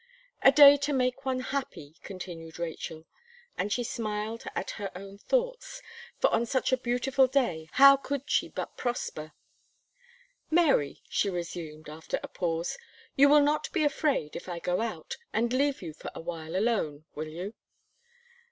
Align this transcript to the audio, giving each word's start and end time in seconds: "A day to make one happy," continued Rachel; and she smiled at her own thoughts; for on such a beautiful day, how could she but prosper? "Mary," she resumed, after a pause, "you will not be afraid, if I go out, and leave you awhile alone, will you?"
"A 0.41 0.51
day 0.51 0.77
to 0.77 0.93
make 0.93 1.25
one 1.27 1.41
happy," 1.41 1.97
continued 2.01 2.57
Rachel; 2.57 3.05
and 3.55 3.71
she 3.71 3.83
smiled 3.83 4.43
at 4.55 4.71
her 4.81 4.91
own 4.97 5.19
thoughts; 5.19 5.83
for 6.17 6.27
on 6.33 6.47
such 6.47 6.71
a 6.73 6.77
beautiful 6.77 7.27
day, 7.27 7.69
how 7.73 7.97
could 7.97 8.27
she 8.27 8.49
but 8.49 8.75
prosper? 8.77 9.33
"Mary," 10.49 11.03
she 11.07 11.29
resumed, 11.29 11.87
after 11.87 12.19
a 12.23 12.27
pause, 12.27 12.79
"you 13.15 13.29
will 13.29 13.41
not 13.43 13.71
be 13.73 13.83
afraid, 13.83 14.35
if 14.35 14.49
I 14.49 14.57
go 14.57 14.81
out, 14.81 15.17
and 15.33 15.53
leave 15.53 15.83
you 15.83 15.93
awhile 16.15 16.55
alone, 16.55 17.05
will 17.13 17.27
you?" 17.27 17.53